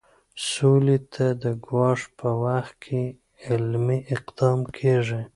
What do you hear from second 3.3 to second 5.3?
عملي اقدام کیږي.